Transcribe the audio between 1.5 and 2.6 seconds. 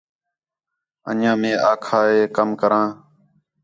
آکھا ہے کَم